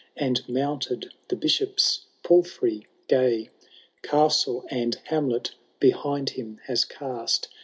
[0.17, 3.51] And momited the Bishop's palfrey gay.
[4.01, 7.49] Castle and hamlet behind him has cast.